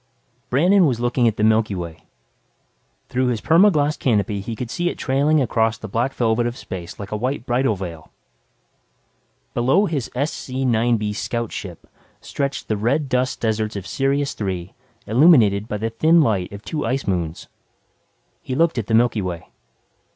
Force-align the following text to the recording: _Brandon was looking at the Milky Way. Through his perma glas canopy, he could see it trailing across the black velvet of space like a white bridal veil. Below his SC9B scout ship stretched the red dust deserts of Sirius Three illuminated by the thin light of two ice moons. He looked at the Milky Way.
_Brandon 0.49 0.87
was 0.87 0.99
looking 0.99 1.27
at 1.27 1.37
the 1.37 1.43
Milky 1.43 1.75
Way. 1.75 2.05
Through 3.09 3.27
his 3.27 3.39
perma 3.39 3.71
glas 3.71 3.95
canopy, 3.95 4.41
he 4.41 4.55
could 4.55 4.71
see 4.71 4.89
it 4.89 4.97
trailing 4.97 5.39
across 5.39 5.77
the 5.77 5.87
black 5.87 6.11
velvet 6.15 6.47
of 6.47 6.57
space 6.57 6.99
like 6.99 7.11
a 7.11 7.15
white 7.15 7.45
bridal 7.45 7.75
veil. 7.75 8.11
Below 9.53 9.85
his 9.85 10.09
SC9B 10.15 11.15
scout 11.15 11.51
ship 11.51 11.87
stretched 12.19 12.67
the 12.67 12.77
red 12.77 13.09
dust 13.09 13.41
deserts 13.41 13.75
of 13.75 13.85
Sirius 13.85 14.33
Three 14.33 14.73
illuminated 15.05 15.67
by 15.67 15.77
the 15.77 15.91
thin 15.91 16.19
light 16.19 16.51
of 16.51 16.63
two 16.63 16.83
ice 16.83 17.05
moons. 17.05 17.47
He 18.41 18.55
looked 18.55 18.79
at 18.79 18.87
the 18.87 18.95
Milky 18.95 19.21
Way. 19.21 19.49